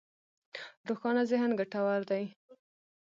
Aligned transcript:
روښانه 0.87 1.23
ذهن 1.31 1.51
ګټور 1.59 2.01
دی. 2.09 2.23